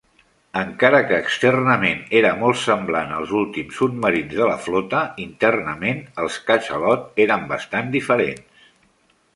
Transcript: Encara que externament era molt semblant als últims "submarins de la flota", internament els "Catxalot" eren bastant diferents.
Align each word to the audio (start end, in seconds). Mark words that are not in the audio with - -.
Encara 0.59 1.01
que 1.09 1.17
externament 1.23 2.01
era 2.21 2.31
molt 2.39 2.59
semblant 2.61 3.13
als 3.17 3.35
últims 3.41 3.77
"submarins 3.81 4.35
de 4.39 4.49
la 4.53 4.57
flota", 4.69 5.03
internament 5.27 6.03
els 6.25 6.43
"Catxalot" 6.51 7.09
eren 7.29 7.47
bastant 7.55 7.95
diferents. 8.01 8.69